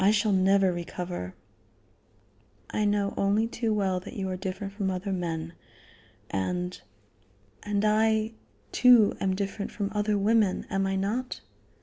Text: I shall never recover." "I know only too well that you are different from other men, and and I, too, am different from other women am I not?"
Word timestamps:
I 0.03 0.09
shall 0.09 0.31
never 0.31 0.73
recover." 0.73 1.35
"I 2.71 2.85
know 2.85 3.13
only 3.17 3.45
too 3.47 3.71
well 3.71 3.99
that 3.99 4.15
you 4.15 4.27
are 4.29 4.35
different 4.35 4.73
from 4.73 4.89
other 4.89 5.11
men, 5.13 5.53
and 6.31 6.81
and 7.61 7.85
I, 7.85 8.31
too, 8.71 9.15
am 9.19 9.35
different 9.35 9.71
from 9.71 9.91
other 9.93 10.17
women 10.17 10.65
am 10.71 10.87
I 10.87 10.95
not?" 10.95 11.41